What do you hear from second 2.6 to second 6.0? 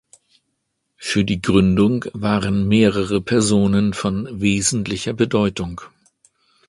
mehrere Personen von wesentlicher Bedeutung.